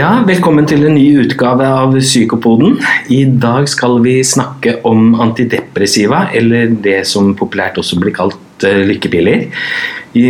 Ja, 0.00 0.22
velkommen 0.24 0.64
til 0.64 0.86
en 0.88 0.94
ny 0.96 1.02
utgave 1.20 1.66
av 1.68 1.92
Psykopoden. 1.92 2.78
I 3.12 3.18
dag 3.42 3.66
skal 3.68 3.98
vi 4.00 4.14
snakke 4.24 4.78
om 4.88 5.10
antidepressiva, 5.20 6.22
eller 6.32 6.70
det 6.72 7.02
som 7.10 7.34
populært 7.36 7.76
også 7.82 7.98
blir 8.00 8.14
kalt 8.16 8.64
uh, 8.64 8.78
lykkepiller. 8.88 9.42
I, 10.16 10.22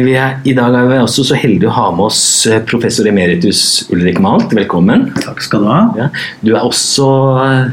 dag 0.57 0.75
er 0.75 0.89
vi 0.91 0.99
også 0.99 1.29
så 1.29 1.39
heldige 1.39 1.71
å 1.71 1.77
ha 1.77 1.85
med 1.95 2.09
oss 2.09 2.23
eh, 2.51 2.59
professor 2.67 3.07
emeritus 3.13 3.85
Ulrik 3.95 4.19
Malt. 4.21 4.51
Velkommen. 4.59 5.07
Takk 5.23 5.45
skal 5.47 5.63
du 5.63 5.71
ha. 5.71 5.79
Ja, 6.01 6.09
du 6.43 6.51
er 6.57 6.67
også 6.67 7.07
uh, 7.39 7.71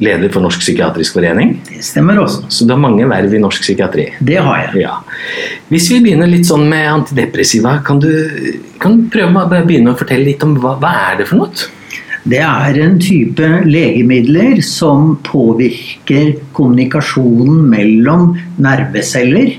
leder 0.00 0.32
for 0.32 0.44
Norsk 0.44 0.62
psykiatrisk 0.64 1.18
forening. 1.18 1.56
Det 1.68 1.82
stemmer 1.84 2.20
også. 2.22 2.46
Så 2.48 2.66
du 2.66 2.74
har 2.74 2.80
mange 2.80 3.06
verv 3.08 3.34
i 3.36 3.40
norsk 3.42 3.64
psykiatri? 3.64 4.06
Det 4.18 4.38
har 4.40 4.62
jeg. 4.64 4.84
Ja. 4.86 4.96
Hvis 5.68 5.90
vi 5.92 6.00
begynner 6.04 6.30
litt 6.30 6.48
sånn 6.48 6.66
med 6.70 6.88
antidepressiva, 6.90 7.78
kan 7.86 8.00
du, 8.02 8.10
kan 8.80 8.96
du 8.96 9.10
prøve 9.12 9.44
å 9.44 9.50
begynne 9.50 9.92
å 9.92 10.00
fortelle 10.00 10.32
litt 10.32 10.46
om 10.46 10.56
hva, 10.60 10.76
hva 10.80 10.94
er 11.10 11.20
det 11.20 11.28
for 11.30 11.44
noe? 11.44 11.68
Det 12.30 12.40
er 12.44 12.76
en 12.82 12.98
type 13.00 13.46
legemidler 13.64 14.60
som 14.64 15.14
påvirker 15.24 16.34
kommunikasjonen 16.56 17.64
mellom 17.70 18.34
nerveceller. 18.60 19.56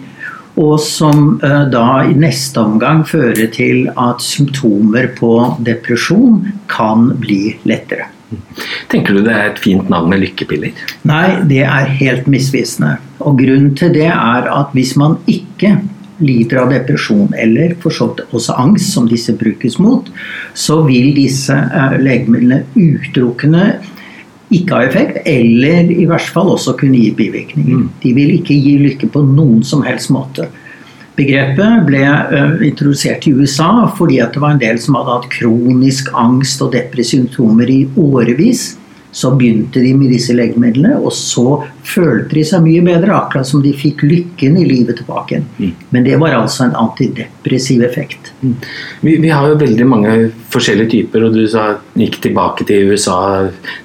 Og 0.62 0.76
som 0.84 1.40
uh, 1.42 1.64
da 1.72 2.04
i 2.06 2.14
neste 2.20 2.62
omgang 2.62 3.06
fører 3.08 3.48
til 3.56 3.88
at 3.96 4.22
symptomer 4.22 5.08
på 5.18 5.32
depresjon 5.64 6.44
kan 6.70 7.08
bli 7.24 7.56
lettere. 7.66 8.11
Tenker 8.92 9.16
du 9.16 9.24
det 9.26 9.34
er 9.36 9.50
et 9.52 9.62
fint 9.62 9.90
navn 9.92 10.12
med 10.12 10.24
lykkepiller? 10.24 10.76
Nei, 11.08 11.42
det 11.50 11.64
er 11.68 11.96
helt 12.02 12.30
misvisende. 12.32 12.98
Og 13.20 13.40
grunnen 13.40 13.74
til 13.78 13.94
det 13.96 14.10
er 14.10 14.48
at 14.52 14.76
hvis 14.76 14.96
man 15.00 15.18
ikke 15.32 15.78
lider 16.22 16.62
av 16.62 16.72
depresjon 16.74 17.32
eller 17.40 17.74
også 17.82 18.56
angst, 18.60 18.94
som 18.94 19.08
disse 19.10 19.34
brukes 19.38 19.80
mot, 19.82 20.10
så 20.54 20.82
vil 20.86 21.16
disse 21.18 21.56
eh, 21.56 21.98
legemidlene 22.02 22.64
utelukkende 22.76 23.66
ikke 24.52 24.76
ha 24.76 24.86
effekt, 24.86 25.22
eller 25.26 25.92
i 25.94 26.06
hvert 26.10 26.28
fall 26.36 26.52
også 26.52 26.76
kunne 26.80 27.00
gi 27.00 27.14
bivirkninger. 27.16 27.86
Mm. 27.86 27.90
De 28.04 28.12
vil 28.18 28.34
ikke 28.36 28.58
gi 28.60 28.76
lykke 28.82 29.08
på 29.14 29.24
noen 29.24 29.64
som 29.64 29.86
helst 29.88 30.12
måte. 30.12 30.50
Begrepet 31.22 31.86
ble 31.86 32.02
uh, 32.02 32.58
introdusert 32.66 33.28
i 33.30 33.36
USA 33.38 33.86
fordi 33.98 34.18
det 34.22 34.42
var 34.42 34.56
en 34.56 34.64
del 34.64 34.82
som 34.82 34.98
hadde 34.98 35.20
hatt 35.20 35.32
kronisk 35.36 36.10
angst 36.18 36.64
og 36.66 36.74
depressive 36.74 37.12
symptomer 37.12 37.70
i 37.70 37.82
årevis 38.00 38.72
så 39.12 39.34
begynte 39.36 39.82
de 39.84 39.92
med 39.98 40.12
disse 40.14 40.34
legemidlene, 40.36 40.96
og 41.02 41.12
så 41.16 41.62
følte 41.84 42.38
de 42.38 42.44
seg 42.48 42.64
mye 42.64 42.84
bedre. 42.86 43.16
Akkurat 43.18 43.48
som 43.48 43.64
de 43.64 43.74
fikk 43.76 44.06
lykken 44.08 44.56
i 44.62 44.64
livet 44.68 45.02
tilbake. 45.02 45.42
Mm. 45.58 45.74
Men 45.92 46.06
det 46.08 46.16
var 46.22 46.38
altså 46.38 46.68
en 46.68 46.78
antidepressiv 46.80 47.84
effekt. 47.84 48.32
Mm. 48.42 48.56
Vi, 49.02 49.18
vi, 49.26 49.32
har 49.34 49.50
jo 49.50 49.58
veldig 49.60 49.88
mange 49.88 50.14
forskjellige 50.54 50.94
typer, 50.94 51.26
og 51.28 51.36
du 51.36 51.44
sa, 51.52 51.66
gikk 52.00 52.22
tilbake 52.24 52.68
til 52.70 52.94
USA. 52.94 53.18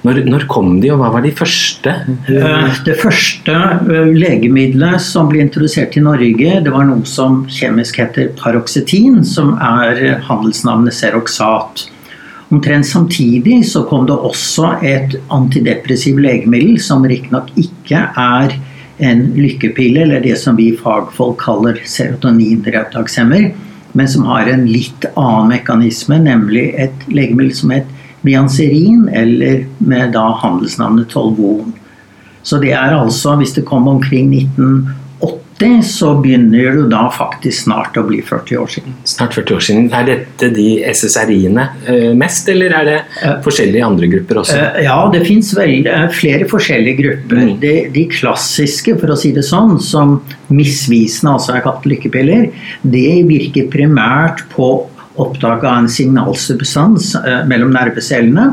Når, 0.07 0.23
når, 0.31 0.47
kom 0.51 0.77
de, 0.79 0.93
og 0.95 1.03
hva 1.03 1.11
var 1.17 1.25
de 1.27 1.33
første? 1.35 1.97
Eh, 2.31 2.79
det 2.87 2.95
første 3.01 3.57
eh, 3.57 4.13
legemiddelet 4.15 5.03
som 5.03 5.27
ble 5.31 5.43
introdusert 5.43 5.99
i 5.99 6.05
Norge, 6.07 6.55
det 6.63 6.73
var 6.73 6.87
noe 6.87 7.03
som 7.09 7.43
kjemisk 7.51 7.99
heter 7.99 8.31
paroxetin, 8.39 9.19
som 9.27 9.57
er 9.59 10.23
handelsnavnet 10.29 10.95
Seroxat. 10.95 11.89
Omtrent 12.49 12.87
samtidig 12.87 13.65
så 13.67 13.83
kom 13.89 14.05
det 14.07 14.15
også 14.15 14.77
et 14.85 15.17
antidepressiv 15.33 16.19
legemiddel 16.23 16.77
som 16.79 17.03
riktignok 17.03 17.49
ikke 17.59 18.05
er 18.15 18.55
en 19.03 19.23
lykkepille, 19.35 20.05
eller 20.05 20.23
det 20.23 20.37
som 20.39 20.55
vi 20.57 20.71
fagfolk 20.79 21.41
kaller 21.43 21.81
serotoninreotakshemmer, 21.85 23.49
men 23.97 24.09
som 24.09 24.25
har 24.29 24.47
en 24.49 24.63
litt 24.69 25.05
annen 25.15 25.51
mekanisme, 25.51 26.21
nemlig 26.23 26.69
et 26.79 27.03
legemiddel 27.11 27.53
som 27.55 27.73
het 27.75 27.91
Mianserin, 28.25 29.09
eller 29.13 29.65
med 29.77 30.15
da 30.15 30.29
handelsnavnet 30.41 31.11
Tolvon. 31.11 31.75
Så 32.47 32.61
det 32.63 32.71
er 32.71 32.95
altså, 32.95 33.35
hvis 33.35 33.53
det 33.57 33.67
kom 33.67 33.89
omkring 33.91 34.31
1980 34.33 35.06
80, 35.57 35.83
så 35.83 36.13
begynner 36.21 36.75
det 36.75 36.89
da 36.91 37.07
faktisk 37.13 37.63
snart 37.65 37.97
å 37.97 38.03
bli 38.07 38.19
40 38.25 38.59
år 38.61 38.67
siden. 38.71 38.95
Snart 39.07 39.33
40 39.33 39.55
år 39.55 39.63
siden. 39.65 39.87
Er 39.95 40.05
dette 40.05 40.49
de 40.53 40.67
SSRI-ene 40.85 41.65
eh, 41.89 42.11
mest, 42.17 42.49
eller 42.49 42.75
er 42.77 42.85
det 42.87 42.97
eh, 43.23 43.37
forskjellige 43.45 43.85
andre 43.85 44.09
grupper 44.11 44.41
også? 44.43 44.57
Eh, 44.57 44.83
ja, 44.85 44.97
det 45.13 45.23
fins 45.25 45.53
flere 46.17 46.49
forskjellige 46.49 47.01
grupper. 47.01 47.41
Mm. 47.41 47.55
De, 47.63 47.73
de, 47.93 48.05
klassiske, 48.13 48.97
for 49.01 49.13
å 49.13 49.17
si 49.19 49.33
det 49.35 49.45
sånn, 49.47 49.79
som 49.81 50.19
misvisende 50.53 51.33
altså 51.33 51.57
er 51.57 51.65
kalt 51.65 51.89
lykkepiller, 51.89 52.51
det 52.83 53.09
virker 53.27 53.71
primært 53.73 54.45
på 54.53 54.71
opptak 55.17 55.65
av 55.65 55.81
en 55.81 55.89
signalsubstans 55.89 57.15
mellom 57.49 57.73
nervecellene. 57.73 58.51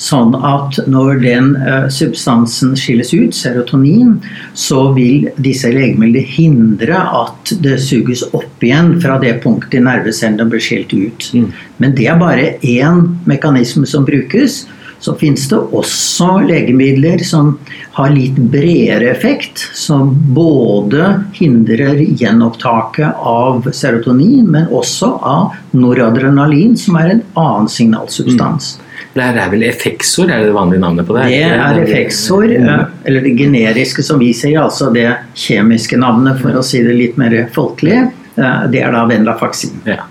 Sånn 0.00 0.34
at 0.34 0.80
når 0.90 1.20
den 1.22 1.52
uh, 1.62 1.86
substansen 1.92 2.74
skilles 2.78 3.12
ut, 3.14 3.34
serotonin, 3.36 4.16
så 4.58 4.88
vil 4.96 5.28
disse 5.38 5.70
legemidlene 5.70 6.24
hindre 6.34 6.98
at 6.98 7.54
det 7.62 7.76
suges 7.84 8.24
opp 8.34 8.64
igjen 8.64 8.96
fra 9.02 9.20
det 9.22 9.36
punktet 9.44 9.78
i 9.78 9.84
nervecellen 9.86 10.50
blir 10.50 10.62
skilt 10.62 10.94
ut. 10.94 11.28
Mm. 11.34 11.52
Men 11.78 11.94
det 11.94 12.08
er 12.10 12.18
bare 12.18 12.56
én 12.66 13.04
mekanisme 13.30 13.86
som 13.86 14.06
brukes. 14.08 14.64
Så 15.04 15.12
fins 15.20 15.42
det 15.50 15.58
også 15.76 16.40
legemidler 16.48 17.20
som 17.28 17.58
har 17.92 18.12
litt 18.14 18.38
bredere 18.50 19.10
effekt, 19.12 19.66
som 19.76 20.14
både 20.34 21.10
hindrer 21.36 22.00
gjenopptaket 22.00 23.20
av 23.20 23.68
serotonin, 23.76 24.46
men 24.54 24.70
også 24.72 25.10
av 25.20 25.58
noradrenalin, 25.76 26.72
som 26.80 26.96
er 27.02 27.12
en 27.12 27.22
annen 27.36 27.68
signalsubstans. 27.68 28.78
Mm. 28.78 28.83
Det 29.14 29.22
er 29.22 29.50
vel 29.52 29.62
effeksor, 29.68 30.26
er 30.26 30.42
det 30.42 30.50
det 30.50 30.56
vanlige 30.56 30.82
navnet 30.82 31.06
på 31.06 31.14
det? 31.14 31.28
Det 31.30 31.42
er 31.46 31.80
effeksor, 31.84 32.50
eh, 32.50 32.84
eller 33.06 33.22
det 33.22 33.36
generiske 33.38 34.02
som 34.02 34.18
vi 34.18 34.32
sier, 34.34 34.58
altså 34.64 34.90
det 34.94 35.06
kjemiske 35.38 35.98
navnet, 36.02 36.40
for 36.42 36.58
å 36.58 36.64
si 36.66 36.82
det 36.82 36.96
litt 36.98 37.20
mer 37.20 37.36
folkelig. 37.54 38.00
Eh, 38.34 38.64
det 38.72 38.80
er 38.82 38.90
da 38.90 39.04
Venlafaxin. 39.06 39.76
Ja. 39.86 40.08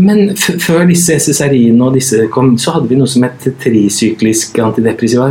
Men 0.00 0.32
før 0.36 0.86
disse 0.88 1.18
SSRI-ene 1.20 1.90
og 1.90 1.98
disse 1.98 2.24
kom, 2.32 2.54
så 2.60 2.78
hadde 2.78 2.88
vi 2.92 3.00
noe 3.00 3.10
som 3.10 3.26
het 3.28 3.44
trisyklisk 3.60 4.56
antidepressiva. 4.64 5.28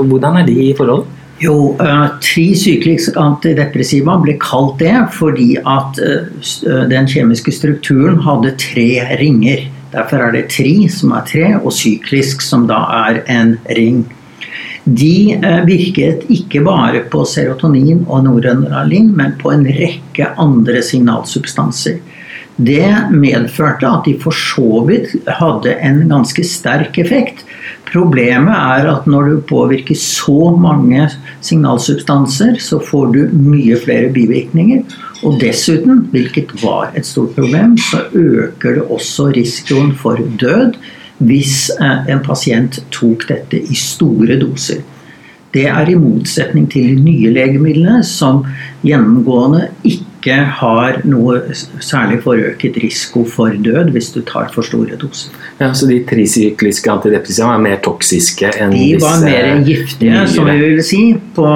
Hvordan 0.00 0.42
er 0.42 0.50
de 0.50 0.58
i 0.66 0.72
forhold? 0.76 1.06
Jo, 1.36 1.76
uh, 1.76 2.06
trisyklisk 2.24 3.18
antidepressiva 3.20 4.14
ble 4.22 4.38
kalt 4.40 4.78
det 4.80 4.94
fordi 5.18 5.50
at 5.60 5.98
uh, 6.00 6.86
den 6.88 7.08
kjemiske 7.12 7.52
strukturen 7.52 8.22
hadde 8.24 8.54
tre 8.62 8.88
ringer. 9.20 9.66
Derfor 9.92 10.26
er 10.26 10.34
det 10.34 10.48
tri, 10.54 10.88
som 10.92 11.14
er 11.16 11.26
tre, 11.28 11.48
og 11.60 11.72
syklisk, 11.74 12.42
som 12.44 12.66
da 12.70 12.82
er 13.06 13.22
en 13.32 13.56
ring. 13.78 14.04
De 14.86 15.34
eh, 15.34 15.62
virket 15.66 16.28
ikke 16.30 16.62
bare 16.66 17.02
på 17.10 17.24
serotonin 17.26 18.04
og 18.06 18.26
noradrenalin, 18.26 19.10
men 19.18 19.34
på 19.40 19.50
en 19.54 19.66
rekke 19.66 20.30
andre 20.38 20.82
signalsubstanser. 20.86 21.98
Det 22.56 22.88
medførte 23.12 23.88
at 23.88 24.06
de 24.06 24.14
for 24.22 24.32
så 24.32 24.80
vidt 24.88 25.10
hadde 25.40 25.74
en 25.84 26.06
ganske 26.08 26.44
sterk 26.46 26.96
effekt. 27.02 27.42
Problemet 27.90 28.54
er 28.54 28.88
at 28.94 29.04
når 29.10 29.28
du 29.28 29.42
påvirker 29.50 29.98
så 29.98 30.54
mange 30.56 31.04
signalsubstanser, 31.44 32.56
så 32.62 32.80
får 32.80 33.12
du 33.12 33.20
mye 33.34 33.76
flere 33.82 34.08
bivirkninger. 34.14 34.86
Og 35.24 35.38
dessuten, 35.40 36.06
hvilket 36.12 36.52
var 36.62 36.92
et 36.96 37.06
stort 37.06 37.34
problem, 37.38 37.76
så 37.78 38.04
øker 38.12 38.76
det 38.80 38.82
også 38.82 39.30
risikoen 39.36 39.94
for 39.96 40.20
død 40.40 40.76
hvis 41.18 41.70
eh, 41.80 42.10
en 42.12 42.20
pasient 42.24 42.82
tok 42.92 43.24
dette 43.30 43.56
i 43.56 43.78
store 43.80 44.36
doser. 44.40 44.82
Det 45.56 45.64
er 45.70 45.88
i 45.88 45.94
motsetning 45.96 46.66
til 46.68 46.90
de 46.90 46.96
nye 47.00 47.30
legemidlene, 47.32 48.02
som 48.04 48.42
gjennomgående 48.84 49.70
ikke 49.88 50.36
har 50.58 50.98
noe 51.08 51.38
særlig 51.80 52.18
forøket 52.24 52.76
risiko 52.82 53.22
for 53.30 53.54
død 53.64 53.94
hvis 53.94 54.10
du 54.12 54.20
tar 54.26 54.50
for 54.52 54.66
store 54.66 54.98
doser. 55.00 55.32
Ja, 55.60 55.72
Så 55.72 55.88
de 55.88 56.02
trisykliske 56.04 56.92
antidepressiva 56.92 57.54
er 57.54 57.64
mer 57.70 57.80
toksiske 57.80 58.52
enn 58.52 58.74
disse 58.74 58.98
De 58.98 59.06
var 59.06 59.24
mer 59.24 59.64
giftige, 59.64 60.26
som 60.34 60.50
vi 60.50 60.58
vil 60.60 60.82
si, 60.84 61.02
på 61.38 61.48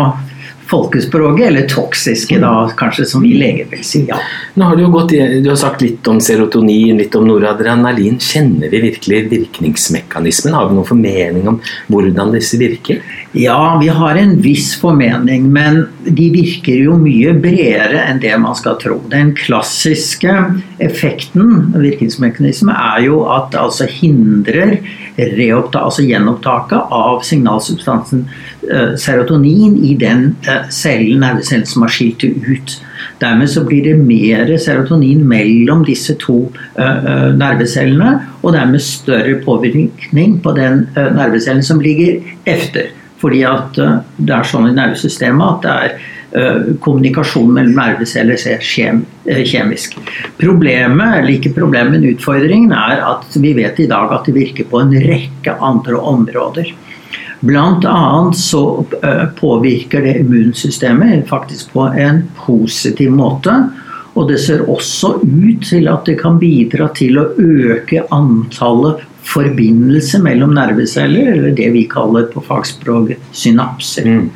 folkespråket, 0.71 1.47
eller 1.49 1.69
toksiske, 1.69 2.39
da, 2.41 2.71
kanskje, 2.77 3.07
som 3.11 3.25
vi 3.25 3.35
leger 3.39 3.69
vil 3.71 3.85
si. 3.85 4.05
ja. 4.09 4.19
Nå 4.55 4.65
har 4.65 4.77
Du 4.77 4.85
jo 4.85 4.91
gått, 4.95 5.11
du 5.43 5.49
har 5.49 5.59
sagt 5.59 5.83
litt 5.83 6.07
om 6.09 6.21
serotonin, 6.23 6.99
litt 6.99 7.15
om 7.19 7.27
noradrenalin. 7.29 8.19
Kjenner 8.21 8.71
vi 8.73 8.81
virkelig 8.87 9.25
virkningsmekanismen? 9.31 10.55
Har 10.55 10.71
vi 10.71 10.79
noen 10.79 10.89
formening 10.89 11.49
om 11.51 11.61
hvordan 11.91 12.33
disse 12.37 12.61
virker? 12.61 13.03
Ja, 13.37 13.79
vi 13.83 13.89
har 13.89 14.17
en 14.17 14.37
viss 14.43 14.73
formening, 14.81 15.51
men 15.53 15.85
de 16.05 16.31
virker 16.35 16.81
jo 16.87 16.97
mye 16.99 17.35
bredere 17.37 18.07
enn 18.07 18.23
det 18.23 18.37
man 18.43 18.57
skal 18.59 18.79
tro. 18.81 19.01
Den 19.11 19.35
klassiske 19.39 20.35
effekten, 20.81 21.73
virkningsmekanisme, 21.77 22.73
er 22.73 23.05
jo 23.07 23.23
at 23.31 23.51
det 23.53 23.61
altså 23.61 23.87
hindrer 23.91 24.79
altså 25.21 26.05
gjenopptaket 26.07 26.93
av 26.97 27.21
signalsubstansen 27.27 28.23
eh, 28.71 28.95
serotonin 28.97 29.77
i 29.85 29.95
den 30.01 30.31
eh, 30.49 30.69
cellen, 30.73 31.21
nervecellen 31.21 31.67
som 31.69 31.85
har 31.85 31.93
skilt 31.93 32.25
det 32.25 32.33
ut. 32.47 32.77
Dermed 33.21 33.51
så 33.53 33.65
blir 33.67 33.85
det 33.85 33.99
mer 34.01 34.49
serotonin 34.57 35.27
mellom 35.29 35.85
disse 35.85 36.15
to 36.21 36.47
uh, 36.79 37.29
nervecellene, 37.37 38.15
og 38.41 38.55
dermed 38.57 38.81
større 38.81 39.35
påvirkning 39.45 40.39
på 40.41 40.55
den 40.57 40.87
nervecellen 40.97 41.63
som 41.65 41.81
ligger 41.85 42.23
efter. 42.49 42.89
Fordi 43.21 43.43
at 43.45 43.77
det 43.77 44.33
er 44.33 44.49
sånn 44.49 44.71
i 44.71 44.73
nervesystemet 44.77 45.45
at 45.45 45.67
det 45.67 45.75
er 45.85 46.09
kommunikasjon 46.31 47.49
mellom 47.57 47.75
nerveceller 47.75 48.39
skjer 48.39 48.61
kjem, 48.63 49.01
kjemisk. 49.27 49.97
Problemet, 50.39 51.17
eller 51.19 51.33
ikke 51.35 51.55
problemet, 51.57 51.97
men 51.97 52.13
utfordringen 52.13 52.75
er 52.77 53.03
at 53.03 53.35
vi 53.35 53.51
vet 53.59 53.83
i 53.83 53.89
dag 53.91 54.15
at 54.15 54.29
det 54.29 54.37
virker 54.37 54.69
på 54.71 54.83
en 54.85 54.95
rekke 54.95 55.57
andre 55.59 55.99
områder. 56.13 56.71
Bl.a. 57.41 58.33
så 58.37 58.85
eh, 59.03 59.25
påvirker 59.41 60.03
det 60.05 60.19
immunsystemet 60.21 61.29
faktisk 61.29 61.73
på 61.73 61.81
en 61.81 62.23
positiv 62.37 63.15
måte. 63.17 63.55
Og 64.19 64.29
det 64.29 64.41
ser 64.43 64.67
også 64.69 65.15
ut 65.23 65.63
til 65.65 65.89
at 65.89 66.05
det 66.09 66.19
kan 66.21 66.37
bidra 66.41 66.91
til 66.97 67.21
å 67.21 67.31
øke 67.41 68.05
antallet 68.13 69.07
forbindelser 69.31 70.23
mellom 70.25 70.53
nerveceller, 70.57 71.33
eller 71.35 71.55
det 71.57 71.69
vi 71.73 71.87
kaller 71.89 72.29
på 72.33 72.43
fagspråket 72.45 73.23
synapser. 73.37 74.09
Mm. 74.09 74.31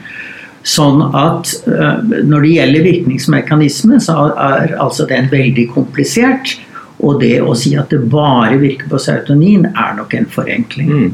Sånn 0.64 1.02
at 1.12 1.50
uh, 1.68 1.98
når 2.24 2.46
det 2.46 2.52
gjelder 2.54 2.86
virkningsmekanisme, 2.86 3.98
så 4.00 4.30
er 4.32 4.78
altså 4.80 5.04
den 5.10 5.28
veldig 5.32 5.68
komplisert. 5.74 6.56
Og 7.04 7.18
det 7.20 7.36
å 7.44 7.52
si 7.58 7.74
at 7.76 7.92
det 7.92 8.00
bare 8.08 8.56
virker 8.62 8.88
på 8.88 9.00
serotonin, 9.02 9.66
er 9.74 9.98
nok 9.98 10.14
en 10.16 10.30
forenkling. 10.30 10.90
Mm. 10.90 11.12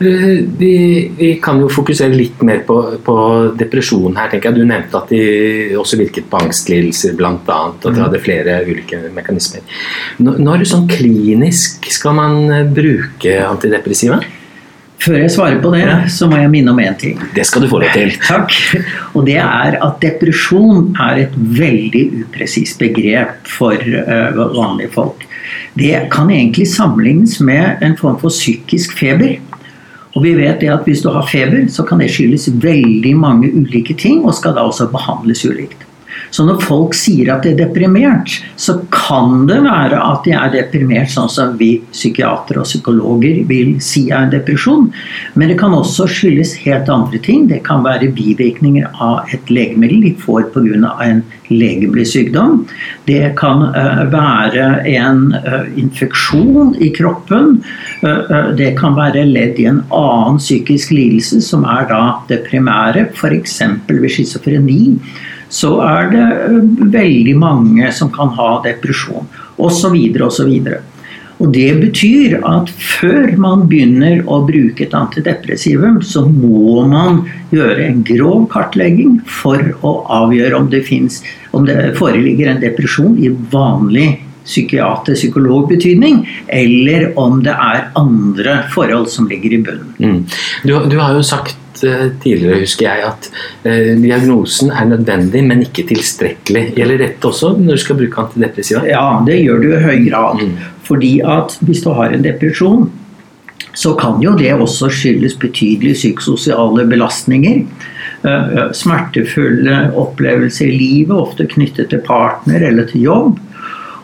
Eh, 0.00 0.44
vi, 0.58 1.10
vi, 1.16 1.32
kan 1.42 1.58
jo 1.58 1.68
fokusere 1.72 2.14
litt 2.14 2.42
mer 2.46 2.60
på, 2.66 2.76
på, 3.02 3.16
depresjon 3.58 4.14
her. 4.18 4.30
tenker 4.30 4.52
jeg. 4.52 4.60
Du 4.60 4.68
nevnte 4.68 5.00
at 5.00 5.10
de 5.10 5.22
også 5.78 5.98
virket 5.98 6.28
på 6.30 6.38
angstlidelser 6.38 7.16
bl.a. 7.18 7.34
At 7.34 7.82
de 7.82 7.96
mm. 7.96 8.02
hadde 8.04 8.22
flere 8.22 8.60
ulike 8.68 9.02
mekanismer. 9.14 9.64
Når 10.22 10.66
sånn 10.70 10.86
klinisk 10.90 11.90
skal 11.90 12.14
man 12.18 12.44
eh, 12.46 12.66
bruke 12.78 13.40
antidepressiva? 13.48 14.20
Før 14.98 15.14
jeg 15.20 15.30
svarer 15.30 15.60
på 15.62 15.70
det, 15.70 15.86
så 16.10 16.26
må 16.26 16.40
jeg 16.40 16.50
minne 16.50 16.72
om 16.72 16.80
én 16.82 16.96
ting. 16.98 17.20
Det 17.34 17.44
skal 17.46 17.62
du 17.62 17.68
få 17.70 17.78
lov 17.84 17.94
til. 17.94 18.10
Takk. 18.24 18.54
Og 19.14 19.28
det 19.28 19.36
er 19.38 19.78
at 19.78 20.00
depresjon 20.02 20.90
er 21.04 21.22
et 21.22 21.36
veldig 21.38 22.04
upresist 22.24 22.80
begrep 22.82 23.46
for 23.46 23.78
uh, 23.78 24.40
vanlige 24.56 24.90
folk. 24.96 25.22
Det 25.78 25.94
kan 26.10 26.32
egentlig 26.34 26.66
sammenlignes 26.72 27.38
med 27.40 27.84
en 27.86 27.94
form 28.00 28.18
for 28.18 28.34
psykisk 28.34 28.98
feber. 28.98 29.38
Og 30.16 30.24
vi 30.24 30.34
vet 30.34 30.58
det 30.64 30.72
at 30.74 30.86
hvis 30.88 31.04
du 31.04 31.12
har 31.14 31.28
feber, 31.30 31.68
så 31.70 31.86
kan 31.86 32.02
det 32.02 32.10
skyldes 32.10 32.48
veldig 32.58 33.14
mange 33.16 33.52
ulike 33.54 33.94
ting, 33.94 34.24
og 34.26 34.34
skal 34.34 34.56
da 34.56 34.66
også 34.66 34.90
behandles 34.90 35.44
ulikt. 35.46 35.87
Så 36.30 36.44
når 36.46 36.60
folk 36.64 36.96
sier 36.96 37.32
at 37.32 37.44
de 37.44 37.54
er 37.54 37.60
deprimert, 37.62 38.38
så 38.60 38.78
kan 38.94 39.46
det 39.48 39.60
være 39.64 39.98
at 39.98 40.26
de 40.26 40.34
er 40.36 40.52
deprimert 40.52 41.12
sånn 41.12 41.30
som 41.32 41.56
vi 41.60 41.78
psykiatere 41.92 42.62
og 42.62 42.68
psykologer 42.68 43.42
vil 43.48 43.76
si 43.84 44.08
er 44.10 44.26
en 44.26 44.34
depresjon. 44.34 44.90
Men 45.38 45.52
det 45.52 45.58
kan 45.60 45.76
også 45.76 46.08
skyldes 46.10 46.54
helt 46.64 46.90
andre 46.92 47.20
ting. 47.24 47.46
Det 47.50 47.62
kan 47.66 47.84
være 47.86 48.10
bivirkninger 48.14 48.90
av 48.94 49.32
et 49.32 49.52
legemiddel 49.52 50.04
de 50.04 50.14
får 50.20 50.50
pga. 50.54 50.66
en 51.04 51.22
legemlig 51.48 52.06
sykdom. 52.08 52.66
Det 53.06 53.32
kan 53.38 53.62
uh, 53.72 54.04
være 54.12 54.66
en 54.90 55.32
uh, 55.32 55.64
infeksjon 55.80 56.74
i 56.80 56.90
kroppen. 56.96 57.62
Uh, 58.02 58.52
det 58.58 58.74
kan 58.80 58.96
være 58.98 59.24
ledd 59.24 59.60
i 59.60 59.68
en 59.70 59.82
annen 59.94 60.38
psykisk 60.38 60.92
lidelse, 60.92 61.40
som 61.44 61.64
er 61.64 61.88
da 61.88 62.02
det 62.28 62.44
primære, 62.50 63.08
f.eks. 63.14 63.60
ved 63.88 64.10
schizofreni 64.12 64.98
så 65.48 65.78
er 65.84 66.12
det 66.12 66.28
eh, 66.28 66.60
veldig 66.98 67.34
mange 67.40 67.90
som 67.96 68.12
kan 68.12 68.32
ha 68.36 68.58
depresjon 68.66 69.28
osv. 69.56 69.96
osv. 70.28 70.54
Og 71.38 71.52
det 71.54 71.68
betyr 71.78 72.40
at 72.46 72.70
før 72.82 73.36
man 73.38 73.66
begynner 73.70 74.24
å 74.26 74.40
bruke 74.46 74.84
et 74.84 74.94
antidepressivum, 74.96 76.00
så 76.02 76.24
må 76.26 76.82
man 76.90 77.22
gjøre 77.54 77.84
en 77.86 78.00
grov 78.06 78.48
kartlegging 78.52 79.20
for 79.30 79.62
å 79.86 80.00
avgjøre 80.18 80.58
om 80.58 80.66
det, 80.72 80.82
finnes, 80.88 81.20
om 81.54 81.68
det 81.68 81.94
foreligger 81.98 82.50
en 82.50 82.64
depresjon 82.64 83.14
i 83.22 83.30
vanlig 83.52 84.16
psykiater-psykolog-betydning, 84.48 86.22
eller 86.48 87.12
om 87.20 87.42
det 87.44 87.54
er 87.54 87.88
andre 88.00 88.62
forhold 88.72 89.10
som 89.12 89.28
ligger 89.30 89.54
i 89.54 89.62
bunnen. 89.62 89.94
Mm. 90.00 90.20
Du, 90.64 90.74
du, 90.88 90.98
har 90.98 91.14
jo 91.14 91.24
sagt 91.26 91.58
Eh, 91.84 92.06
tidligere, 92.22 92.62
husker 92.62 92.88
jeg, 92.88 93.04
at 93.06 93.28
eh, 93.68 93.92
diagnosen 94.00 94.72
er 94.74 94.88
nødvendig, 94.90 95.42
men 95.46 95.62
ikke 95.62 95.86
tilstrekkelig. 95.88 96.72
Gjelder 96.78 97.04
dette 97.04 97.28
også 97.28 97.54
når 97.58 97.78
du 97.78 97.82
skal 97.82 97.98
bruke 98.00 98.22
antidepressiva? 98.24 98.84
Ja, 98.88 99.04
det 99.26 99.40
gjør 99.42 99.62
du 99.62 99.68
i 99.72 99.82
høy 99.82 100.08
grad. 100.08 100.42
Mm. 100.42 100.56
Fordi 100.88 101.12
at 101.20 101.58
hvis 101.62 101.84
du 101.84 101.92
har 101.96 102.14
en 102.14 102.24
depresjon, 102.24 102.88
så 103.78 103.92
kan 103.98 104.22
jo 104.22 104.32
det 104.38 104.50
også 104.54 104.88
skyldes 104.90 105.36
betydelige 105.38 105.98
psykososiale 106.00 106.86
belastninger. 106.90 107.60
Eh, 108.26 108.62
smertefulle 108.74 109.84
opplevelser 109.94 110.72
i 110.72 110.78
livet, 110.78 111.14
ofte 111.14 111.46
knyttet 111.46 111.92
til 111.92 112.02
partner 112.06 112.64
eller 112.72 112.88
til 112.90 113.06
jobb. 113.06 113.38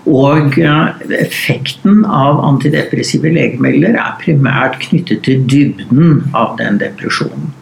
Og 0.04 0.58
effekten 0.60 2.02
av 2.04 2.42
antidepressive 2.44 3.30
legemidler 3.32 3.96
er 3.96 4.16
primært 4.20 4.76
knyttet 4.84 5.24
til 5.24 5.46
dybden 5.48 6.26
av 6.36 6.58
den 6.60 6.76
depresjonen. 6.82 7.54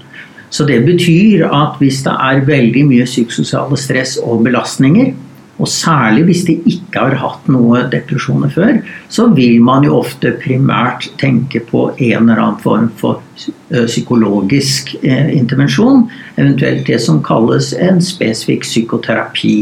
Så 0.53 0.67
det 0.69 0.83
betyr 0.85 1.47
at 1.49 1.79
hvis 1.81 2.03
det 2.05 2.13
er 2.13 2.47
veldig 2.47 2.87
mye 2.91 3.09
psykososiale 3.09 3.79
stress 3.81 4.19
og 4.21 4.43
belastninger, 4.45 5.15
og 5.63 5.69
særlig 5.69 6.25
hvis 6.27 6.45
de 6.49 6.55
ikke 6.67 7.05
har 7.05 7.19
hatt 7.21 7.49
noe 7.53 7.85
depresjoner 7.93 8.51
før, 8.53 8.79
så 9.13 9.29
vil 9.37 9.61
man 9.65 9.87
jo 9.87 9.99
ofte 10.01 10.33
primært 10.43 11.07
tenke 11.21 11.63
på 11.69 11.91
en 11.93 12.25
eller 12.25 12.41
annen 12.41 12.63
form 12.65 12.89
for 12.99 13.21
eh, 13.45 13.85
psykologisk 13.87 14.97
eh, 15.03 15.31
intervensjon. 15.37 16.09
Eventuelt 16.35 16.89
det 16.89 16.99
som 17.05 17.23
kalles 17.25 17.73
en 17.79 18.03
spesifikk 18.03 18.67
psykoterapi. 18.67 19.55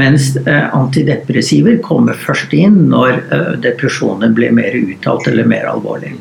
Mens 0.00 0.32
eh, 0.46 0.68
antidepressiver 0.72 1.82
kommer 1.84 2.16
først 2.16 2.54
inn 2.56 2.86
når 2.94 3.18
depresjoner 3.60 4.32
blir 4.32 4.54
mer 4.56 4.78
uttalt 4.78 5.28
eller 5.28 5.50
mer 5.50 5.68
alvorlig. 5.74 6.14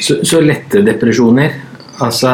Så, 0.00 0.22
så 0.24 0.40
lette 0.40 0.86
depresjoner 0.86 1.58
Altså, 2.04 2.30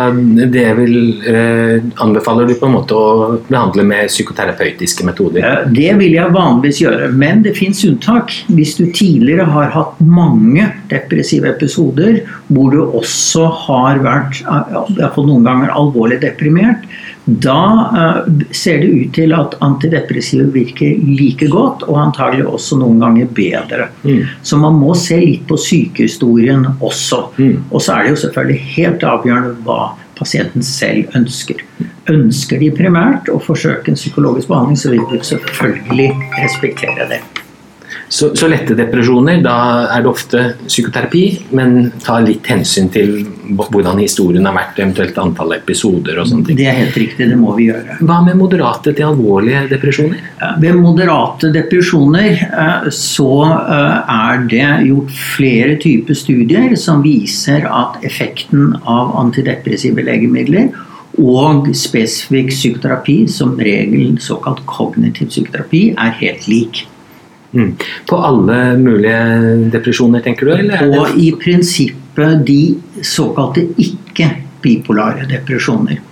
det 0.52 0.66
vil 0.76 0.96
eh, 1.24 1.84
Anbefaler 2.04 2.48
du 2.48 2.54
på 2.58 2.68
en 2.68 2.74
måte 2.76 2.96
å 2.96 3.38
behandle 3.48 3.84
med 3.86 4.10
psykoterapeutiske 4.12 5.06
metoder? 5.08 5.64
Det 5.72 5.92
vil 6.00 6.16
jeg 6.18 6.34
vanligvis 6.34 6.82
gjøre, 6.82 7.08
men 7.16 7.40
det 7.46 7.54
fins 7.56 7.80
unntak. 7.88 8.34
Hvis 8.52 8.76
du 8.76 8.84
tidligere 8.92 9.46
har 9.48 9.72
hatt 9.74 10.00
mange 10.04 10.68
depressive 10.92 11.48
episoder 11.54 12.20
hvor 12.52 12.74
du 12.74 12.82
også 12.84 13.48
har 13.64 14.02
vært 14.04 14.42
iallfall 14.44 15.30
noen 15.30 15.48
ganger 15.48 15.72
alvorlig 15.72 16.20
deprimert, 16.24 16.84
da 17.24 17.60
uh, 17.96 18.32
ser 18.52 18.82
det 18.82 18.90
ut 18.92 19.12
til 19.16 19.32
at 19.36 19.56
antidepressive 19.64 20.50
virker 20.52 20.98
like 21.08 21.48
godt, 21.52 21.86
og 21.88 22.00
antagelig 22.02 22.46
også 22.46 22.78
noen 22.80 23.00
ganger 23.00 23.30
bedre. 23.36 23.88
Mm. 24.04 24.24
Så 24.44 24.58
man 24.60 24.76
må 24.76 24.92
se 24.98 25.18
litt 25.22 25.46
på 25.48 25.58
sykehistorien 25.60 26.66
også. 26.74 27.22
Mm. 27.38 27.70
Og 27.70 27.80
så 27.80 27.96
er 27.96 28.04
det 28.04 28.14
jo 28.14 28.22
selvfølgelig 28.26 28.72
helt 28.74 29.06
avgjørende 29.08 29.54
hva 29.64 29.94
pasienten 30.18 30.62
selv 30.62 31.16
ønsker. 31.16 31.64
Ønsker 32.12 32.60
de 32.60 32.70
primært 32.76 33.32
å 33.32 33.40
forsøke 33.42 33.90
en 33.90 33.98
psykologisk 33.98 34.52
behandling, 34.52 34.78
så 34.78 34.92
vil 34.92 35.08
de 35.10 35.24
selvfølgelig 35.24 36.12
respektere 36.42 37.08
det. 37.10 37.24
Så, 38.08 38.30
så, 38.36 38.48
lette 38.50 38.76
depresjoner, 38.76 39.40
da 39.44 39.56
er 39.94 40.04
det 40.04 40.10
ofte 40.10 40.42
psykoterapi, 40.66 41.22
men 41.56 41.90
ta 42.04 42.18
litt 42.22 42.46
hensyn 42.50 42.90
til 42.92 43.24
hvordan 43.56 44.00
historien 44.02 44.46
har 44.48 44.56
vært, 44.56 44.78
eventuelt 44.78 45.18
antall 45.20 45.56
episoder 45.56 46.20
og 46.20 46.28
sånne 46.30 46.48
ting. 46.48 46.58
Det 46.60 46.68
er 46.70 46.78
helt 46.82 46.98
riktig, 47.00 47.28
det 47.32 47.38
må 47.40 47.56
vi 47.58 47.68
gjøre. 47.70 47.98
Hva 48.04 48.20
med 48.26 48.38
moderate 48.40 48.94
til 48.94 49.08
alvorlige 49.08 49.64
depresjoner? 49.72 50.22
Ved 50.62 50.78
moderate 50.78 51.50
depresjoner 51.54 52.44
eh, 52.44 52.88
så 52.94 53.30
eh, 53.50 54.14
er 54.14 54.48
det 54.52 54.70
gjort 54.88 55.14
flere 55.34 55.76
typer 55.82 56.18
studier 56.18 56.74
som 56.80 57.04
viser 57.04 57.68
at 57.70 58.02
effekten 58.06 58.74
av 58.84 59.14
antidepressive 59.24 60.04
legemidler 60.04 60.72
og 61.20 61.68
spesifikk 61.78 62.50
psykoterapi, 62.50 63.24
som 63.30 63.54
regel 63.58 64.16
såkalt 64.22 64.64
kognitiv 64.66 65.30
psykoterapi, 65.30 65.84
er 65.94 66.16
helt 66.18 66.48
lik. 66.50 66.84
Mm. 67.54 67.76
På 68.10 68.18
alle 68.26 68.76
mulige 68.76 69.20
depresjoner, 69.70 70.20
tenker 70.24 70.50
du? 70.50 70.56
Eller? 70.56 70.88
Og 70.90 71.14
i 71.20 71.30
prinsippet 71.38 72.42
de 72.46 72.58
såkalte 73.02 73.62
ikke-bipolare 73.78 75.28
depresjoner. 75.30 76.02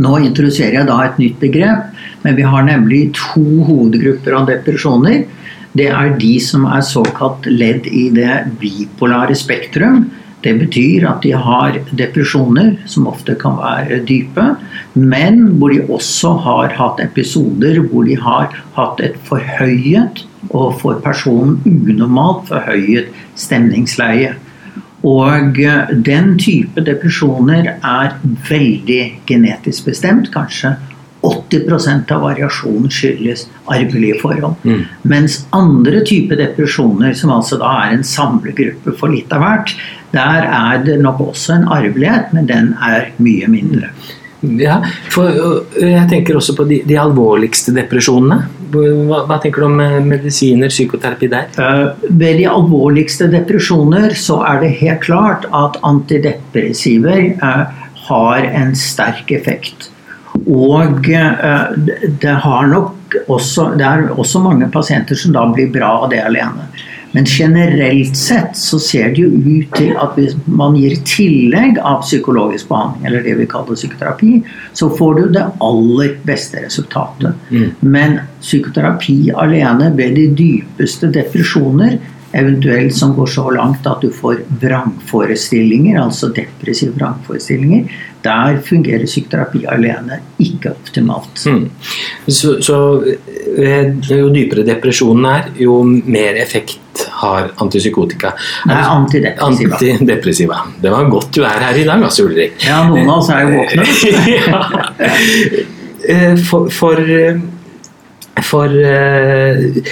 Nå 0.00 0.14
introduserer 0.24 0.78
jeg 0.78 0.88
da 0.88 0.98
et 1.04 1.20
nytt 1.20 1.38
begrep, 1.40 1.92
men 2.24 2.36
vi 2.38 2.46
har 2.48 2.64
nemlig 2.64 3.02
to 3.18 3.44
hovedgrupper 3.68 4.38
av 4.38 4.48
depresjoner. 4.48 5.24
det 5.72 5.86
er 5.88 6.10
de 6.20 6.34
som 6.40 6.66
er 6.68 6.82
såkalt 6.84 7.46
ledd 7.48 7.86
i 7.88 8.10
det 8.12 8.32
bipolare 8.60 9.32
spektrum. 9.32 10.10
Det 10.44 10.52
betyr 10.58 11.06
at 11.08 11.22
de 11.24 11.30
har 11.32 11.78
depresjoner, 11.96 12.74
som 12.84 13.06
ofte 13.08 13.34
kan 13.40 13.56
være 13.56 14.02
dype, 14.04 14.44
men 14.94 15.40
hvor 15.58 15.72
de 15.72 15.80
også 15.88 16.34
har 16.44 16.74
hatt 16.76 17.00
episoder 17.00 17.80
hvor 17.88 18.04
de 18.08 18.18
har 18.20 18.52
hatt 18.76 19.00
et 19.00 19.16
forhøyet, 19.28 20.24
og 20.50 20.78
for 20.82 21.00
personen 21.04 21.60
unormalt 21.64 22.48
forhøyet 22.50 23.12
stemningsleie. 23.38 24.34
Og 25.02 25.58
den 26.06 26.32
type 26.38 26.82
depresjoner 26.86 27.74
er 27.74 28.16
veldig 28.48 29.02
genetisk 29.26 29.88
bestemt, 29.90 30.30
kanskje 30.34 30.76
80% 31.22 32.10
av 32.14 32.24
variasjonen 32.26 32.90
skyldes 32.90 33.44
arvelige 33.70 34.18
forhold. 34.22 34.56
Mm. 34.66 34.86
Mens 35.06 35.38
andre 35.54 36.02
typer 36.06 36.40
depresjoner, 36.40 37.14
som 37.18 37.30
altså 37.34 37.58
da 37.62 37.70
er 37.84 37.96
en 37.96 38.06
samlegruppe 38.06 38.94
for 38.98 39.12
litt 39.14 39.30
av 39.34 39.44
hvert, 39.44 39.74
der 40.12 40.48
er 40.48 40.82
det 40.86 40.98
nok 41.02 41.22
også 41.28 41.60
en 41.60 41.68
arvelighet, 41.70 42.34
men 42.34 42.50
den 42.50 42.72
er 42.82 43.12
mye 43.22 43.50
mindre. 43.50 43.92
Ja, 44.42 44.80
for 45.12 45.30
Jeg 45.78 46.08
tenker 46.10 46.38
også 46.38 46.56
på 46.58 46.66
de, 46.66 46.80
de 46.86 46.98
alvorligste 46.98 47.74
depresjonene. 47.76 48.40
Hva, 48.72 49.22
hva, 49.28 49.36
tenker 49.42 49.62
du 49.62 49.68
om 49.68 49.80
eh, 49.84 49.98
medisiner, 50.02 50.72
psykoterapi 50.72 51.28
der? 51.30 51.50
Uh, 51.58 52.08
ved 52.08 52.40
de 52.40 52.48
alvorligste 52.50 53.28
depresjoner 53.30 54.16
så 54.18 54.40
er 54.48 54.62
det 54.64 54.74
helt 54.80 55.04
klart 55.04 55.46
at 55.52 55.76
antidepressiver 55.86 57.34
uh, 57.44 57.68
har 58.08 58.48
en 58.48 58.72
sterk 58.78 59.30
effekt. 59.36 59.90
Og 60.48 61.10
eh, 61.12 61.74
det, 62.20 62.34
har 62.44 62.66
nok 62.66 63.16
også, 63.28 63.72
det 63.76 63.86
er 63.86 64.08
også 64.16 64.40
mange 64.42 64.68
pasienter 64.72 65.18
som 65.18 65.34
da 65.34 65.44
blir 65.52 65.70
bra 65.72 65.92
av 66.02 66.10
det 66.12 66.22
alene. 66.24 66.70
Men 67.12 67.26
generelt 67.28 68.16
sett 68.16 68.56
så 68.56 68.78
ser 68.80 69.12
det 69.12 69.24
jo 69.24 69.28
ut 69.28 69.74
til 69.76 69.92
at 70.00 70.16
hvis 70.16 70.36
man 70.48 70.76
gir 70.80 70.96
tillegg 71.08 71.76
av 71.78 72.00
psykologisk 72.06 72.70
behandling, 72.70 73.06
eller 73.08 73.26
det 73.26 73.36
vi 73.40 73.48
kaller 73.50 73.76
psykoterapi, 73.76 74.38
så 74.72 74.88
får 74.96 75.20
du 75.20 75.26
det 75.36 75.44
aller 75.68 76.16
beste 76.24 76.64
resultatet. 76.64 77.36
Mm. 77.50 77.68
Men 77.80 78.18
psykoterapi 78.40 79.18
alene 79.36 79.92
ved 79.96 80.16
de 80.16 80.26
dypeste 80.38 81.12
depresjoner 81.12 82.00
eventuelt 82.32 82.94
som 82.96 83.14
går 83.16 83.26
så 83.26 83.50
langt 83.52 83.86
at 83.86 84.00
du 84.00 84.08
får 84.14 84.42
vrangforestillinger, 84.62 85.98
altså 86.00 86.30
depressive 86.32 86.94
vrangforestillinger, 86.96 87.90
der 88.24 88.60
fungerer 88.64 89.04
psykoterapi 89.06 89.66
alene 89.68 90.20
ikke 90.40 90.72
optimalt. 90.72 91.44
Mm. 91.46 91.66
Så, 92.26 92.56
så, 92.64 92.78
jo 94.08 94.30
dypere 94.32 94.64
depresjonen 94.66 95.28
er, 95.28 95.50
jo 95.60 95.82
mer 95.84 96.40
effekt 96.40 96.81
har 97.22 97.50
antipsykotika. 97.62 98.32
Nei, 98.70 98.78
antidepressiva. 98.82 99.78
antidepressiva. 99.78 100.60
Det 100.82 100.92
var 100.92 101.08
godt 101.12 101.32
du 101.36 101.42
er 101.46 101.66
her 101.68 101.80
i 101.80 101.86
dag, 101.88 102.02
altså, 102.02 102.26
Ulrik. 102.28 102.56
Ja, 102.66 102.82
noen 102.88 103.08
av 103.08 103.22
oss 103.22 103.30
er 103.32 103.40
jo 103.46 103.48
våkne. 103.56 103.84
ja. 104.36 104.60
for, 106.48 106.70
for, 106.74 106.98
for 108.42 108.68
uh, 108.74 109.82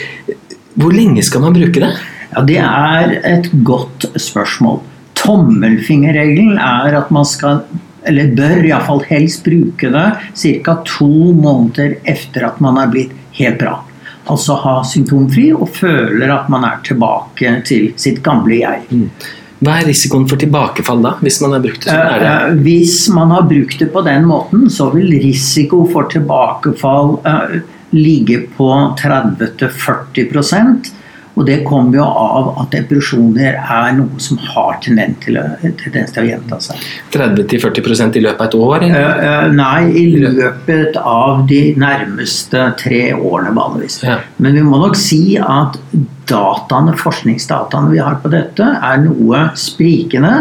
Hvor 0.80 0.96
lenge 0.96 1.22
skal 1.26 1.44
man 1.44 1.54
bruke 1.56 1.82
det? 1.82 1.92
Ja, 2.30 2.42
Det 2.46 2.58
er 2.62 3.14
et 3.26 3.50
godt 3.66 4.08
spørsmål. 4.20 4.80
Tommelfingerregelen 5.20 6.58
er 6.58 6.98
at 7.02 7.10
man 7.14 7.26
skal 7.28 7.64
eller 8.08 8.30
bør 8.32 8.64
iallfall 8.64 9.02
helst 9.10 9.44
bruke 9.44 9.90
det 9.92 10.06
ca. 10.64 10.76
to 10.88 11.10
måneder 11.36 11.98
etter 12.08 12.46
at 12.48 12.60
man 12.64 12.78
er 12.80 12.88
blitt 12.92 13.12
helt 13.36 13.58
bra. 13.60 13.74
Altså 14.30 14.56
ha 14.62 14.78
symptomfri 14.86 15.50
og 15.56 15.68
føler 15.74 16.30
at 16.34 16.48
man 16.52 16.66
er 16.68 16.80
tilbake 16.86 17.52
til 17.66 17.92
sitt 18.00 18.22
gamle 18.26 18.60
jeg. 18.62 18.86
Mm. 18.90 19.08
Hva 19.60 19.74
er 19.76 19.90
risikoen 19.90 20.24
for 20.28 20.40
tilbakefall 20.40 21.02
da, 21.04 21.10
hvis 21.20 21.40
man 21.42 21.52
har 21.52 21.64
brukt 21.64 21.84
det 21.84 21.92
sånn? 21.92 22.22
Uh, 22.24 22.62
hvis 22.64 22.94
man 23.12 23.34
har 23.34 23.44
brukt 23.50 23.82
det 23.82 23.90
på 23.92 24.04
den 24.06 24.24
måten, 24.30 24.70
så 24.72 24.88
vil 24.94 25.12
risiko 25.20 25.82
for 25.90 26.08
tilbakefall 26.12 27.18
uh, 27.26 27.58
ligge 27.92 28.46
på 28.56 28.70
30-40 29.02 30.30
og 31.40 31.46
det 31.48 31.62
kommer 31.64 31.96
jo 31.96 32.04
av 32.04 32.50
at 32.60 32.74
depresjoner 32.74 33.56
er 33.56 33.94
noe 33.96 34.20
som 34.20 34.36
har 34.50 34.76
tendens 34.84 35.16
til, 35.24 35.38
tendens 35.80 36.12
til 36.12 36.26
å 36.26 36.28
gjenta 36.28 36.58
seg. 36.60 36.82
30-40% 37.14 38.18
i 38.20 38.24
løpet 38.26 38.42
av 38.42 38.50
et 38.50 38.56
år? 38.58 38.84
Uh, 38.92 39.46
nei, 39.56 39.80
i 39.96 40.04
løpet 40.20 40.98
av 41.00 41.46
de 41.48 41.62
nærmeste 41.80 42.66
tre 42.80 43.06
årene 43.16 43.54
vanligvis. 43.56 44.02
Ja. 44.04 44.18
Men 44.36 44.58
vi 44.58 44.66
må 44.66 44.82
nok 44.82 44.98
si 45.00 45.22
at 45.40 45.80
dataene, 46.30 46.92
forskningsdataene 47.00 47.94
vi 47.94 48.04
har 48.04 48.20
på 48.20 48.30
dette, 48.32 48.68
er 48.76 49.00
noe 49.02 49.46
sprikende. 49.58 50.34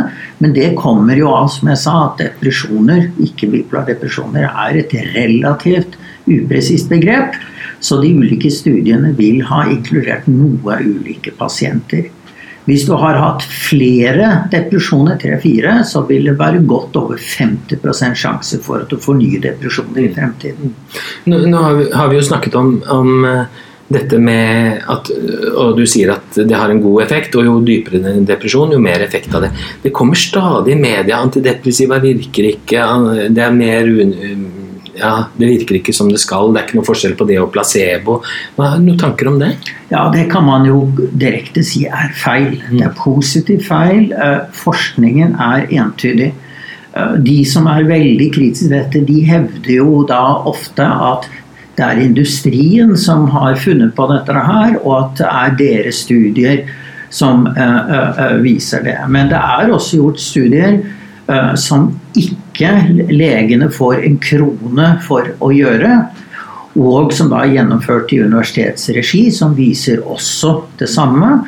Men 0.43 0.53
det 0.57 0.73
kommer 0.79 1.17
jo 1.17 1.31
av, 1.31 1.47
som 1.55 1.71
jeg 1.71 1.81
sa, 1.81 1.95
at 2.09 2.21
depresjoner, 2.25 3.07
ikke 3.23 3.49
bipolar 3.55 3.87
depresjoner, 3.87 4.51
er 4.51 4.83
et 4.83 4.99
relativt 5.15 5.95
upresist 6.29 6.91
begrep. 6.91 7.37
Så 7.79 8.01
de 8.01 8.11
ulike 8.11 8.51
studiene 8.51 9.13
vil 9.15 9.41
ha 9.47 9.63
inkludert 9.71 10.27
noe 10.27 10.79
ulike 10.83 11.31
pasienter. 11.39 12.09
Hvis 12.69 12.83
du 12.85 12.91
har 13.01 13.17
hatt 13.17 13.45
flere 13.49 14.27
depresjoner, 14.51 15.17
tre-fire, 15.21 15.79
så 15.89 16.03
vil 16.05 16.27
det 16.29 16.35
være 16.37 16.61
godt 16.69 16.99
over 16.99 17.17
50% 17.17 18.19
sjanse 18.19 18.59
for 18.61 18.83
at 18.83 18.91
du 18.91 18.99
får 19.01 19.17
nye 19.17 19.39
depresjoner 19.41 20.03
i 20.03 20.11
fremtiden. 20.13 20.75
Nå, 21.31 21.39
nå 21.49 21.63
har, 21.63 21.79
vi, 21.79 21.87
har, 21.95 22.11
vi, 22.11 22.19
jo 22.19 22.27
snakket 22.27 22.59
om, 22.59 22.75
om, 22.93 23.25
eh, 23.25 23.65
dette 23.89 24.19
med 24.21 24.83
at 24.85 25.09
Og 25.57 25.71
du 25.79 25.81
sier 25.89 26.11
at 26.13 26.35
det 26.37 26.53
har 26.53 26.69
en 26.69 26.81
god 26.83 27.07
effekt, 27.07 27.33
og 27.39 27.47
jo 27.47 27.55
dypere 27.65 28.13
depresjon, 28.27 28.75
jo 28.75 28.81
mer 28.83 29.01
effekt 29.01 29.33
av 29.33 29.47
det. 29.47 29.49
Det 29.81 29.93
kommer 29.95 30.19
stadig 30.19 30.75
i 30.75 30.79
media. 30.79 31.17
Antidepressiva 31.17 31.97
virker 32.03 32.51
ikke, 32.51 32.85
det 33.33 33.43
er 33.47 33.55
mer 33.55 33.89
ja, 34.99 35.13
det 35.39 35.47
virker 35.49 35.79
ikke 35.79 35.95
som 35.95 36.09
det 36.11 36.19
skal, 36.21 36.51
det 36.53 36.61
er 36.61 36.67
ikke 36.67 36.79
noe 36.79 36.87
forskjell 36.87 37.15
på 37.19 37.27
det 37.29 37.39
og 37.41 37.51
placebo. 37.53 38.19
Hva 38.57 38.73
er 38.73 38.83
noen 38.83 38.99
tanker 38.99 39.31
om 39.31 39.39
det? 39.41 39.53
Ja, 39.89 40.09
Det 40.13 40.27
kan 40.31 40.45
man 40.45 40.67
jo 40.67 40.83
direkte 40.97 41.63
si 41.65 41.85
er 41.87 42.13
feil. 42.15 42.59
Det 42.69 42.83
er 42.85 42.93
positivt 42.97 43.65
feil. 43.67 44.11
Eh, 44.13 44.45
forskningen 44.53 45.35
er 45.39 45.67
entydig. 45.81 46.33
Eh, 46.93 47.15
de 47.25 47.39
som 47.45 47.67
er 47.67 47.89
veldig 47.89 48.29
kritiske 48.35 48.67
til 48.67 48.75
dette, 48.75 49.05
de 49.07 49.23
hevder 49.25 49.73
jo 49.79 50.03
da 50.09 50.23
ofte 50.49 50.85
at 50.85 51.29
det 51.79 51.87
er 51.87 52.03
industrien 52.03 52.97
som 52.99 53.29
har 53.31 53.55
funnet 53.55 53.95
på 53.95 54.05
dette 54.11 54.35
her, 54.35 54.75
og 54.83 54.95
at 54.97 55.19
det 55.19 55.27
er 55.31 55.57
deres 55.61 56.01
studier 56.03 56.65
som 57.09 57.47
uh, 57.47 58.35
viser 58.43 58.83
det. 58.83 58.97
Men 59.07 59.31
det 59.31 59.39
er 59.39 59.71
også 59.71 60.01
gjort 60.01 60.19
studier 60.21 60.81
som 61.59 61.91
ikke 62.17 62.71
legene 63.11 63.67
får 63.69 64.01
en 64.07 64.15
krone 64.23 64.87
for 65.05 65.29
å 65.45 65.51
gjøre. 65.53 65.91
Og 66.79 67.13
som 67.15 67.31
da 67.31 67.43
er 67.43 67.55
gjennomført 67.57 68.11
i 68.13 68.21
universitetsregi, 68.21 69.27
som 69.33 69.55
viser 69.57 70.03
også 70.05 70.55
det 70.79 70.89
samme. 70.91 71.39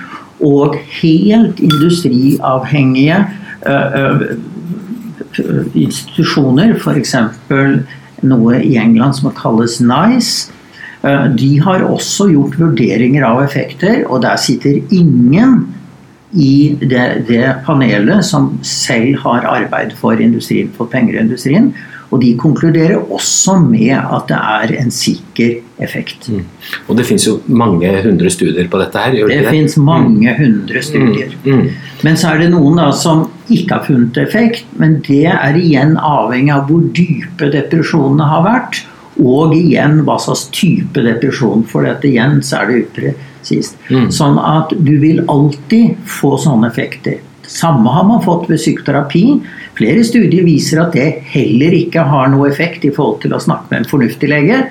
Og 0.41 0.77
helt 1.01 1.59
industriavhengige 1.61 3.19
uh, 3.67 4.23
uh, 5.37 5.67
institusjoner, 5.77 6.73
f.eks. 6.79 7.15
noe 8.25 8.63
i 8.65 8.73
England 8.81 9.19
som 9.19 9.29
kalles 9.37 9.79
NICE, 9.81 10.57
de 11.33 11.55
har 11.65 11.81
også 11.81 12.27
gjort 12.29 12.59
vurderinger 12.61 13.23
av 13.25 13.39
effekter, 13.41 14.03
og 14.05 14.19
der 14.21 14.37
sitter 14.37 14.75
ingen 14.93 15.63
i 16.33 16.77
det, 16.79 17.25
det, 17.27 17.45
panelet 17.65 18.23
som 18.25 18.53
selv 18.63 19.19
har 19.25 19.47
arbeid 19.47 19.95
for 19.99 20.19
industrien, 20.21 20.71
for 20.77 20.87
penger 20.91 21.17
i 21.17 21.23
industrien. 21.25 21.71
Og 22.11 22.19
de 22.19 22.33
konkluderer 22.35 22.97
også 22.99 23.55
med 23.63 23.93
at 23.95 24.27
det 24.27 24.37
er 24.37 24.73
en 24.81 24.91
sikker 24.91 25.61
effekt. 25.79 26.27
Mm. 26.27 26.43
Og 26.91 26.97
det 26.99 27.05
fins 27.07 27.27
jo 27.27 27.37
mange 27.47 27.87
hundre 28.03 28.31
studier 28.31 28.67
på 28.67 28.81
dette 28.81 28.99
her? 28.99 29.15
Det, 29.15 29.29
det, 29.29 29.37
det 29.45 29.53
fins 29.55 29.77
mange 29.79 30.27
mm. 30.27 30.41
hundre 30.41 30.83
studier. 30.83 31.31
Mm. 31.45 31.61
Mm. 31.61 31.69
Men 32.03 32.19
så 32.19 32.33
er 32.33 32.43
det 32.43 32.49
noen 32.51 32.81
da 32.81 32.89
som 32.91 33.29
ikke 33.47 33.77
har 33.77 33.87
funnet 33.87 34.19
effekt. 34.19 34.67
Men 34.75 34.99
det 35.07 35.23
er 35.31 35.59
igjen 35.59 35.95
avhengig 35.95 36.51
av 36.55 36.67
hvor 36.67 36.83
dype 36.99 37.51
depresjonene 37.55 38.27
har 38.27 38.43
vært. 38.47 38.83
Og 39.21 39.55
igjen 39.55 40.01
hva 40.07 40.19
slags 40.19 40.49
type 40.51 41.07
depresjon. 41.07 41.63
For 41.71 41.87
dette 41.87 42.11
igjen 42.11 42.41
så 42.43 42.59
er 42.59 42.71
det 42.71 42.83
utbredt 42.83 43.27
sist. 43.47 43.77
Mm. 43.89 44.09
Sånn 44.13 44.39
at 44.41 44.73
du 44.77 44.95
vil 45.01 45.23
alltid 45.31 45.99
få 46.19 46.35
sånne 46.41 46.71
effekter. 46.71 47.19
Samme 47.51 47.91
har 47.91 48.05
man 48.07 48.21
fått 48.23 48.47
ved 48.49 48.61
psykoterapi. 48.61 49.25
Flere 49.75 50.05
studier 50.07 50.45
viser 50.47 50.83
at 50.85 50.95
det 50.95 51.07
heller 51.33 51.75
ikke 51.75 52.05
har 52.07 52.31
noe 52.31 52.47
effekt 52.51 52.85
i 52.87 52.93
forhold 52.95 53.19
til 53.25 53.35
å 53.35 53.41
snakke 53.43 53.71
med 53.71 53.81
en 53.81 53.89
fornuftig 53.91 54.29
lege. 54.31 54.61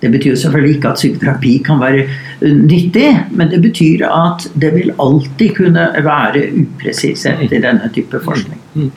Det 0.00 0.08
betyr 0.08 0.36
selvfølgelig 0.40 0.76
ikke 0.76 0.88
at 0.88 1.00
psykoterapi 1.00 1.58
kan 1.64 1.80
være 1.80 2.06
nyttig, 2.40 3.08
men 3.36 3.50
det 3.52 3.60
betyr 3.60 4.06
at 4.08 4.46
det 4.60 4.72
vil 4.74 4.94
alltid 4.98 5.54
kunne 5.58 5.86
være 6.04 6.46
upresishet 6.62 7.52
i 7.52 7.60
denne 7.60 7.90
type 7.94 8.20
forskning. 8.24 8.56
Mm. 8.74 8.90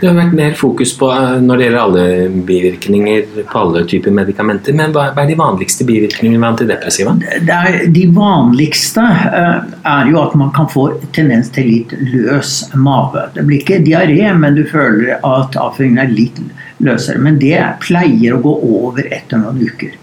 Det 0.00 0.06
har 0.06 0.14
vært 0.14 0.36
mer 0.38 0.54
fokus 0.54 0.92
på 0.96 1.08
eh, 1.10 1.40
når 1.42 1.58
det 1.58 1.66
gjelder 1.66 1.82
alle 1.82 2.04
bivirkninger 2.46 3.42
på 3.50 3.62
alle 3.64 3.82
typer 3.90 4.14
medikamenter. 4.14 4.76
Men 4.78 4.94
hva 4.94 5.08
er 5.10 5.28
de 5.28 5.36
vanligste 5.38 5.86
bivirkningene 5.88 6.38
ved 6.38 6.48
antidepressiva? 6.52 7.16
Er, 7.42 7.80
de 7.92 8.06
vanligste 8.14 9.02
eh, 9.02 9.58
er 9.92 10.12
jo 10.12 10.22
at 10.22 10.38
man 10.38 10.54
kan 10.56 10.70
få 10.72 10.88
tendens 11.16 11.50
til 11.52 11.68
litt 11.72 11.92
løs 12.14 12.54
mage. 12.78 13.26
Det 13.34 13.44
blir 13.48 13.60
ikke 13.60 13.82
diaré, 13.84 14.30
men 14.38 14.56
du 14.56 14.64
føler 14.70 15.18
at 15.18 15.58
avføringen 15.58 16.04
er 16.06 16.14
litt 16.14 16.40
løsere. 16.86 17.20
Men 17.20 17.40
det 17.42 17.58
pleier 17.82 18.36
å 18.36 18.42
gå 18.44 18.56
over 18.80 19.10
etter 19.10 19.42
noen 19.42 19.60
uker. 19.66 19.96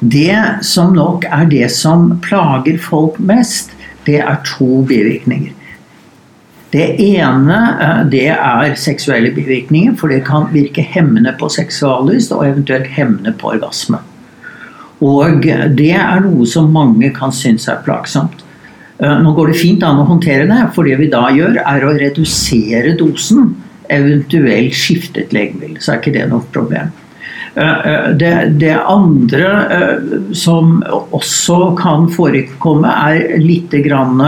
Det 0.00 0.64
som 0.66 0.94
nok 0.96 1.26
er 1.30 1.46
det 1.50 1.68
som 1.72 2.14
plager 2.24 2.78
folk 2.82 3.18
mest, 3.18 3.72
det 4.06 4.20
er 4.20 4.40
to 4.46 4.82
bivirkninger. 4.88 5.52
Det 6.74 6.86
ene 6.98 7.58
eh, 7.80 8.00
det 8.10 8.26
er 8.34 8.74
seksuelle 8.78 9.30
bivirkninger, 9.34 9.94
for 9.98 10.10
det 10.10 10.24
kan 10.26 10.48
virke 10.52 10.82
hemmende 10.82 11.32
på 11.38 11.48
seksuallyst 11.52 12.34
og 12.34 12.46
eventuelt 12.48 12.90
hemmende 12.96 13.32
på 13.38 13.52
orgasme. 13.54 14.00
Og 15.04 15.46
det 15.78 15.92
er 15.94 16.24
noe 16.24 16.46
som 16.48 16.72
mange 16.74 17.10
kan 17.14 17.32
synes 17.34 17.68
er 17.70 17.82
plagsomt. 17.86 18.42
Eh, 18.98 19.16
nå 19.22 19.34
går 19.36 19.52
det 19.52 19.60
fint 19.60 19.86
an 19.86 20.02
å 20.02 20.08
håndtere 20.08 20.48
det, 20.50 20.60
for 20.74 20.86
det 20.86 20.98
vi 20.98 21.10
da 21.12 21.28
gjør, 21.34 21.60
er 21.62 21.86
å 21.86 21.94
redusere 21.94 22.96
dosen, 22.98 23.54
eventuelt 23.92 24.74
skifte 24.74 25.24
et 25.24 25.34
legemiddel. 25.34 25.78
Så 25.78 25.94
er 25.94 26.02
ikke 26.02 26.14
det 26.14 26.28
noe 26.30 26.46
problem. 26.54 26.90
Eh, 27.54 27.86
eh, 27.86 28.10
det, 28.10 28.46
det, 28.58 28.82
andre 28.86 29.50
eh, 29.70 30.32
som 30.34 30.80
også 31.10 31.74
kan 31.78 32.08
forekomme, 32.10 32.90
er 32.90 33.38
litt 33.38 33.74
grann 33.84 34.22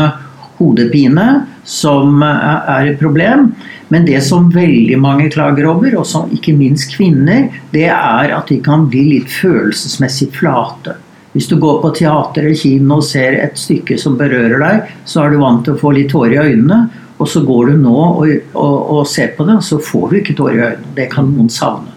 hodepine, 0.56 1.26
som 1.66 2.23
er 2.23 2.92
et 2.92 3.00
problem. 3.00 3.50
Men 3.90 4.06
det 4.06 4.21
som 4.26 4.47
veldig 4.54 4.99
mange 5.02 5.26
klager 5.35 5.66
over, 5.71 5.99
og 5.99 6.06
som 6.06 6.30
ikke 6.35 6.54
minst 6.56 6.95
kvinner, 6.95 7.49
det 7.75 7.88
er 7.90 8.33
at 8.35 8.50
de 8.50 8.61
kan 8.62 8.87
bli 8.90 9.02
litt 9.16 9.30
følelsesmessig 9.30 10.30
flate. 10.38 10.95
Hvis 11.35 11.50
du 11.50 11.59
går 11.61 11.83
på 11.83 11.90
teater 11.99 12.47
eller 12.47 12.56
kino 12.56 13.02
og 13.02 13.04
ser 13.04 13.37
et 13.42 13.59
stykke 13.61 13.99
som 14.00 14.14
berører 14.16 14.62
deg, 14.62 14.95
så 15.04 15.26
er 15.26 15.35
du 15.35 15.42
vant 15.42 15.66
til 15.66 15.75
å 15.75 15.83
få 15.83 15.92
litt 15.99 16.09
tårer 16.14 16.38
i 16.38 16.54
øynene. 16.54 16.87
Og 17.16 17.28
så 17.28 17.42
går 17.45 17.73
du 17.73 17.83
nå 17.83 17.99
og, 17.99 18.33
og, 18.54 18.78
og 18.97 19.02
ser 19.11 19.35
på 19.37 19.45
det, 19.49 19.59
og 19.59 19.66
så 19.66 19.80
får 19.83 20.09
du 20.09 20.18
ikke 20.23 20.38
tårer 20.38 20.56
i 20.56 20.64
øynene. 20.71 20.95
Det 20.97 21.11
kan 21.12 21.28
noen 21.28 21.52
savne. 21.52 21.95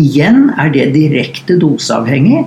Igjen 0.00 0.48
er 0.56 0.72
det 0.74 0.90
direkte 0.96 1.58
doseavhengig. 1.60 2.46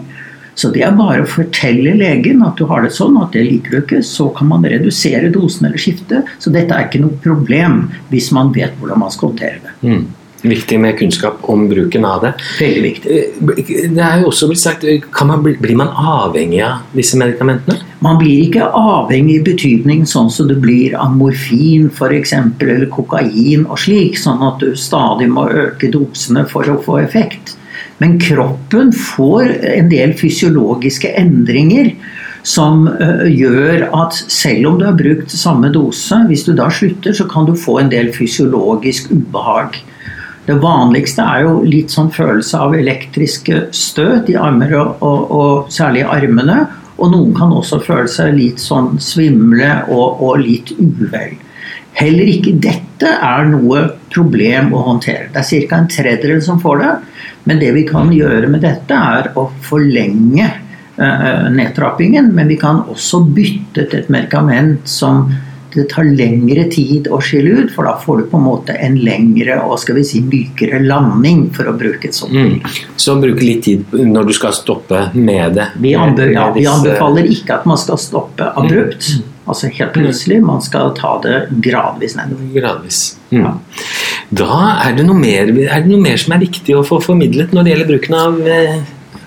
Så 0.62 0.70
det 0.75 0.84
er 0.84 0.96
bare 0.98 1.24
å 1.24 1.30
fortelle 1.30 1.94
legen 1.98 2.44
at 2.46 2.60
du 2.60 2.66
har 2.70 2.84
det 2.84 2.92
sånn, 2.94 3.16
at 3.22 3.34
det 3.34 3.46
liker 3.48 3.74
du 3.74 3.78
ikke. 3.82 4.01
Så 4.06 4.28
kan 4.36 4.50
man 4.51 4.68
redusere 4.68 5.32
dosen 5.34 5.70
eller 5.70 5.82
skifte. 5.82 6.24
Så 6.44 6.54
dette 6.54 6.75
er 6.75 6.90
ikke 6.90 7.01
noe 7.04 7.18
problem 7.24 7.86
hvis 8.12 8.32
man 8.36 8.51
vet 8.56 8.75
hvordan 8.80 9.01
man 9.01 9.13
skal 9.13 9.32
håndtere 9.32 9.62
det. 9.63 9.78
Mm. 9.88 10.04
Viktig 10.41 10.79
med 10.81 10.98
kunnskap 10.98 11.38
om 11.53 11.67
bruken 11.69 12.05
av 12.05 12.24
det. 12.25 12.31
Veldig 12.60 12.81
viktig. 12.81 13.17
Eh, 13.17 13.89
det 13.93 14.01
er 14.01 14.21
jo 14.21 14.31
også 14.31 14.50
blitt 14.50 14.63
sagt, 14.63 14.86
man, 15.27 15.43
Blir 15.43 15.77
man 15.77 15.91
avhengig 15.93 16.63
av 16.65 16.95
disse 16.98 17.19
medikamentene? 17.19 17.77
Man 18.01 18.17
blir 18.17 18.48
ikke 18.48 18.71
avhengig 18.74 19.36
i 19.38 19.45
betydning 19.51 20.07
sånn 20.10 20.31
som 20.33 20.50
det 20.50 20.57
blir 20.63 20.95
av 20.98 21.13
morfin 21.13 21.91
f.eks. 21.91 22.33
eller 22.33 22.88
kokain 22.89 23.67
og 23.67 23.77
slik, 23.83 24.17
sånn 24.17 24.41
at 24.48 24.63
du 24.63 24.74
stadig 24.74 25.29
må 25.29 25.45
øke 25.45 25.91
dosene 25.93 26.48
for 26.50 26.65
å 26.65 26.79
få 26.81 26.98
effekt. 27.03 27.55
Men 28.01 28.17
kroppen 28.21 28.89
får 28.98 29.53
en 29.75 29.89
del 29.91 30.15
fysiologiske 30.17 31.13
endringer 31.21 31.93
som 32.41 32.88
uh, 32.89 33.27
gjør 33.29 33.86
at 33.93 34.17
selv 34.33 34.71
om 34.71 34.79
du 34.79 34.88
har 34.88 34.98
brukt 34.98 35.29
samme 35.29 35.69
dose, 35.74 36.17
hvis 36.29 36.48
du 36.48 36.55
da 36.57 36.71
slutter, 36.74 37.13
så 37.13 37.27
kan 37.29 37.45
du 37.45 37.53
få 37.53 37.77
en 37.83 37.91
del 37.93 38.10
fysiologisk 38.15 39.12
ubehag. 39.13 39.77
Det 40.51 40.58
vanligste 40.60 41.24
er 41.24 41.46
jo 41.46 41.51
litt 41.63 41.93
sånn 41.93 42.10
følelse 42.12 42.60
av 42.60 42.74
elektriske 42.75 43.70
støt 43.72 44.27
i 44.27 44.36
armer, 44.36 44.74
og, 44.75 44.98
og, 45.00 45.29
og 45.31 45.70
særlig 45.72 46.01
i 46.01 46.10
armene. 46.12 46.58
Og 46.98 47.13
noen 47.13 47.31
kan 47.38 47.53
også 47.55 47.79
føle 47.86 48.10
seg 48.12 48.34
litt 48.36 48.60
sånn 48.60 48.98
svimle 49.00 49.70
og, 49.88 50.20
og 50.20 50.41
litt 50.43 50.74
uvel. 50.75 51.38
Heller 51.96 52.31
ikke 52.34 52.58
dette 52.63 53.13
er 53.15 53.48
noe 53.48 53.86
problem 54.12 54.74
å 54.75 54.84
håndtere. 54.89 55.29
Det 55.31 55.39
er 55.39 55.70
ca. 55.70 55.79
en 55.79 55.88
tredjedel 55.96 56.43
som 56.43 56.60
får 56.60 56.84
det. 56.84 56.91
Men 57.48 57.63
det 57.63 57.72
vi 57.77 57.86
kan 57.88 58.12
gjøre 58.12 58.51
med 58.51 58.65
dette, 58.67 58.91
er 59.15 59.31
å 59.39 59.48
forlenge 59.63 60.50
uh, 61.00 61.48
nedtrappingen. 61.48 62.28
Men 62.36 62.52
vi 62.52 62.60
kan 62.60 62.84
også 62.91 63.23
bytte 63.23 63.88
til 63.88 64.04
et 64.04 64.12
medikament 64.12 64.84
som 64.99 65.30
det 65.75 65.88
tar 65.91 66.07
lengre 66.07 66.65
tid 66.71 67.07
å 67.12 67.19
skille 67.23 67.62
ut, 67.62 67.73
for 67.73 67.88
da 67.88 67.95
får 68.01 68.21
du 68.21 68.25
på 68.31 68.39
en 68.39 68.45
måte 68.45 68.75
en 68.75 68.97
lengre 68.99 69.57
og 69.65 69.77
skal 69.81 69.99
vi 69.99 70.05
si 70.07 70.21
mykere 70.25 70.81
landing, 70.84 71.47
for 71.55 71.69
å 71.71 71.75
bruke 71.77 72.10
et 72.10 72.17
sånt 72.17 72.36
mm. 72.36 72.57
Så 73.01 73.15
bruke 73.21 73.43
litt 73.45 73.63
tid 73.65 73.93
når 73.93 74.29
du 74.29 74.34
skal 74.36 74.55
stoppe 74.55 75.07
med 75.17 75.57
det? 75.57 75.67
Vi, 75.81 75.93
anbe 75.97 76.29
ja, 76.31 76.49
vi 76.55 76.65
anbefaler 76.69 77.29
ikke 77.31 77.60
at 77.60 77.69
man 77.69 77.79
skal 77.79 77.99
stoppe 78.01 78.51
abrupt. 78.57 79.13
Mm. 79.15 79.29
Altså 79.51 79.71
helt 79.73 79.93
plutselig. 79.95 80.38
Man 80.45 80.62
skal 80.63 80.93
ta 80.97 81.15
det 81.23 81.38
gradvis 81.65 82.15
nedover. 82.19 82.51
Gradvis. 82.55 83.01
Mm. 83.31 83.41
Ja. 83.41 83.55
Da 84.31 84.60
er 84.86 84.95
det, 84.95 85.07
mer, 85.12 85.49
er 85.49 85.81
det, 85.84 85.89
noe 85.89 86.01
mer, 86.01 86.19
som 86.21 86.36
er 86.36 86.43
viktig 86.45 86.77
å 86.77 86.86
få 86.88 87.01
formidlet 87.03 87.55
når 87.55 87.65
det 87.65 87.73
gjelder 87.73 87.89
bruken 87.89 88.19
av 88.19 88.39
eh, 88.47 88.77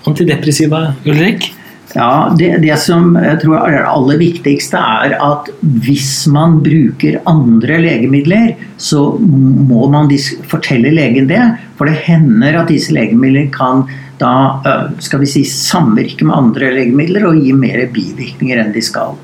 antidepressiva, 0.09 0.81
Ulrik? 1.05 1.51
Ja, 1.95 2.27
det, 2.35 2.49
det, 2.59 2.75
som 2.83 3.13
jeg 3.15 3.39
tror 3.39 3.61
er 3.61 3.77
det 3.77 3.83
aller 3.87 4.17
viktigste, 4.19 4.79
er 4.79 5.13
at 5.23 5.47
hvis 5.85 6.25
man 6.27 6.57
bruker 6.65 7.21
andre 7.29 7.77
legemidler, 7.85 8.49
så 8.75 9.13
må 9.21 9.87
man 9.93 10.11
fortelle 10.51 10.91
legen 10.91 11.29
det. 11.31 11.39
For 11.79 11.87
det 11.87 12.01
hender 12.03 12.59
at 12.59 12.73
disse 12.73 12.91
legemidlene 12.95 13.53
kan 13.55 13.85
da 14.19 14.59
skal 15.03 15.23
vi 15.23 15.27
si, 15.27 15.41
samvirke 15.47 16.27
med 16.27 16.35
andre 16.35 16.69
legemidler 16.75 17.25
og 17.27 17.39
gi 17.39 17.51
mer 17.55 17.81
bivirkninger 17.95 18.61
enn 18.61 18.75
de 18.75 18.83
skal. 18.83 19.17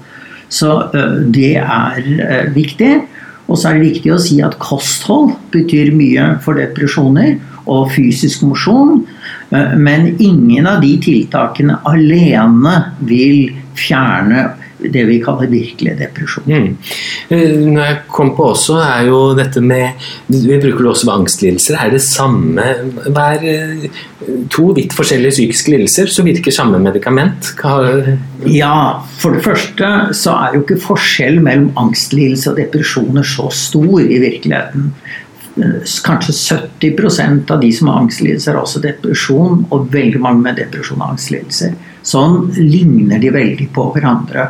Så 0.52 0.82
det 1.32 1.56
er 1.62 2.52
viktig. 2.56 2.94
Og 3.52 3.60
så 3.60 3.70
er 3.70 3.80
det 3.80 3.88
viktig 3.90 4.12
å 4.14 4.20
si 4.22 4.38
at 4.44 4.60
kosthold 4.64 5.34
betyr 5.52 5.92
mye 5.96 6.28
for 6.44 6.60
depresjoner 6.60 7.36
og 7.66 7.92
fysisk 7.96 8.46
mosjon. 8.48 9.04
Eh, 9.52 9.76
men 9.78 10.16
ingen 10.20 10.68
av 10.70 10.82
de 10.84 10.96
tiltakene 11.04 11.82
alene 11.90 12.78
vil 13.06 13.52
fjerne 13.78 14.50
det 14.82 15.04
vi 15.06 15.18
kaller 15.22 15.50
virkelig 15.52 15.94
depresjon. 16.00 16.48
Mm. 16.48 16.70
Eh, 17.30 17.58
når 17.70 17.84
jeg 17.86 17.98
kom 18.12 18.32
på 18.38 18.48
også, 18.54 18.80
er 18.82 19.10
jo 19.10 19.20
dette 19.38 19.62
med 19.62 20.08
Vi 20.32 20.58
bruker 20.62 20.82
det 20.82 20.92
også 20.94 21.10
ved 21.10 21.14
angstlidelser. 21.20 21.78
Er 21.78 21.94
det 21.94 22.02
samme 22.06 22.66
Hver 23.06 23.46
eh, 23.46 23.88
to 24.54 24.72
vidt 24.78 24.96
forskjellige 24.98 25.38
psykiske 25.38 25.74
lidelser, 25.74 26.12
så 26.14 26.26
virker 26.26 26.54
samme 26.54 26.80
medikament? 26.82 27.54
Ja, 28.50 29.02
for 29.22 29.36
det 29.36 29.44
første 29.46 29.92
så 30.18 30.36
er 30.38 30.56
jo 30.56 30.64
ikke 30.66 30.82
forskjell 30.82 31.42
mellom 31.44 31.72
angstlidelse 31.80 32.54
og 32.54 32.62
depresjoner 32.62 33.26
så 33.26 33.50
stor 33.54 34.02
i 34.02 34.22
virkeligheten 34.22 34.92
kanskje 36.04 36.34
70% 36.34 37.52
av 37.52 37.60
de 37.60 37.72
som 37.74 37.88
har 37.92 38.02
angstlidelser, 38.06 38.54
har 38.54 38.62
også 38.62 38.84
depresjon. 38.84 39.66
Og 39.70 39.90
veldig 39.94 40.22
mange 40.24 40.46
med 40.46 40.60
depresjon 40.62 41.02
og 41.02 41.16
angstlidelser. 41.16 41.76
Sånn 42.02 42.48
ligner 42.58 43.22
de 43.22 43.34
veldig 43.34 43.68
på 43.76 43.92
hverandre. 43.96 44.48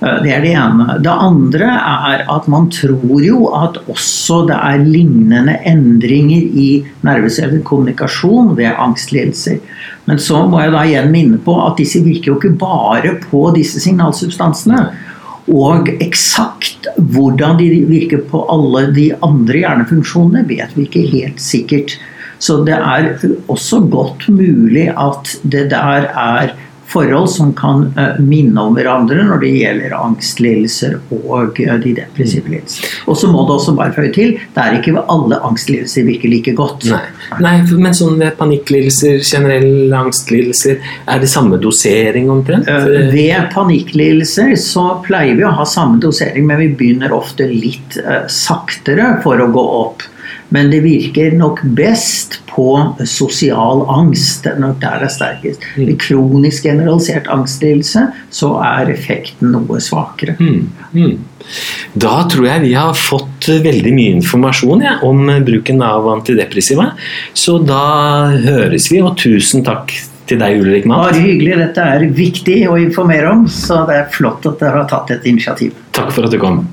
Eh, 0.00 0.22
det 0.24 0.32
er 0.32 0.44
det 0.44 0.52
ene. 0.56 0.98
Det 1.04 1.12
andre 1.12 1.70
er 1.76 2.24
at 2.32 2.48
man 2.52 2.68
tror 2.72 3.22
jo 3.24 3.46
at 3.56 3.78
også 3.88 4.42
det 4.50 4.56
er 4.56 4.84
lignende 4.84 5.56
endringer 5.68 6.44
i 6.64 6.68
nerveceller 7.06 7.62
kommunikasjon 7.66 8.54
ved 8.58 8.72
angstlidelser. 8.72 9.60
Men 10.06 10.20
så 10.22 10.44
må 10.46 10.62
jeg 10.62 10.74
da 10.74 10.84
igjen 10.86 11.12
minne 11.12 11.40
på 11.42 11.56
at 11.64 11.80
disse 11.80 12.02
virker 12.04 12.32
jo 12.32 12.38
ikke 12.38 12.56
bare 12.60 13.16
på 13.26 13.48
disse 13.56 13.82
signalsubstansene. 13.82 14.86
Og 15.52 15.88
eksakt 16.02 16.88
hvordan 16.96 17.60
de 17.60 17.70
virker 17.86 18.24
på 18.30 18.42
alle 18.50 18.88
de 18.96 19.10
andre 19.22 19.62
hjernefunksjonene, 19.62 20.46
vet 20.48 20.74
vi 20.74 20.86
ikke 20.88 21.06
helt 21.12 21.42
sikkert. 21.42 21.96
Så 22.42 22.58
det 22.66 22.76
er 22.76 23.12
også 23.48 23.80
godt 23.90 24.28
mulig 24.28 24.88
at 24.92 25.36
det 25.42 25.68
der 25.72 26.08
er 26.10 26.52
forhold 26.88 27.30
som 27.30 27.52
kan 27.54 27.86
uh, 27.96 28.18
minne 28.22 28.60
om 28.60 28.76
hverandre 28.76 29.24
når 29.26 29.42
det 29.42 29.52
gjelder 29.56 29.94
angstlidelser 29.96 30.96
og 31.16 31.58
uh, 31.60 31.74
de 31.82 31.94
depressive 31.98 32.50
lidelsene. 32.50 32.90
Og 33.10 33.18
så 33.20 33.30
må 33.32 33.44
det 33.46 33.56
også 33.56 33.76
bare 33.78 33.94
føye 33.96 34.12
til 34.14 34.34
det 34.36 34.62
er 34.62 34.78
ikke 34.78 35.04
alle 35.12 35.40
angstlidelser 35.46 36.06
virker 36.06 36.32
like 36.32 36.56
godt. 36.58 36.86
Nei, 36.90 37.02
Nei 37.42 37.54
Men 37.76 37.96
sånn 37.96 38.18
ved 38.20 38.36
panikklidelser, 38.38 39.20
generelle 39.26 40.02
angstlidelser, 40.06 40.80
er 41.10 41.22
det 41.22 41.30
samme 41.30 41.60
dosering 41.62 42.30
omtrent? 42.32 42.70
Uh, 42.70 43.10
ved 43.12 43.50
panikklidelser 43.54 44.54
så 44.60 44.88
pleier 45.06 45.38
vi 45.38 45.46
å 45.46 45.54
ha 45.58 45.66
samme 45.68 46.00
dosering, 46.02 46.46
men 46.48 46.62
vi 46.62 46.72
begynner 46.78 47.14
ofte 47.14 47.48
litt 47.50 47.96
saktere 48.32 49.16
for 49.24 49.40
å 49.42 49.48
gå 49.52 49.64
opp. 49.80 50.04
Men 50.54 50.70
det 50.70 50.80
virker 50.84 51.34
nok 51.34 51.62
best 51.76 52.38
på 52.46 52.94
sosial 53.04 53.82
angst. 53.90 54.44
Der 54.46 54.60
det 54.80 54.90
er 54.90 55.08
sterkest. 55.10 55.64
Mm. 55.76 55.86
Ved 55.88 55.98
kronisk 56.02 56.68
generalisert 56.68 57.30
angstlidelse 57.32 58.06
så 58.30 58.52
er 58.62 58.92
effekten 58.94 59.52
noe 59.54 59.80
svakere. 59.82 60.36
Mm, 60.38 60.68
mm. 60.92 61.16
Da 61.94 62.16
tror 62.30 62.48
jeg 62.48 62.64
vi 62.66 62.74
har 62.78 62.94
fått 62.98 63.48
veldig 63.64 63.94
mye 63.94 64.16
informasjon 64.18 64.84
ja, 64.86 64.98
om 65.06 65.26
bruken 65.46 65.82
av 65.84 66.08
antidepressiva. 66.16 66.92
Så 67.34 67.58
da 67.62 68.30
høres 68.46 68.90
vi, 68.92 69.02
og 69.02 69.16
tusen 69.20 69.66
takk 69.66 69.94
til 70.26 70.40
deg, 70.42 70.62
Ulrik 70.62 70.86
Matt. 70.90 71.10
Bare 71.10 71.22
hyggelig. 71.22 71.58
Dette 71.62 71.90
er 71.96 72.06
viktig 72.14 72.60
å 72.70 72.78
informere 72.80 73.30
om, 73.30 73.46
så 73.50 73.84
det 73.88 74.00
er 74.00 74.08
flott 74.14 74.46
at 74.48 74.62
dere 74.62 74.82
har 74.82 74.90
tatt 74.90 75.14
et 75.14 75.28
initiativ. 75.30 75.76
Takk 75.96 76.10
for 76.14 76.26
at 76.26 76.34
du 76.34 76.40
kom. 76.42 76.64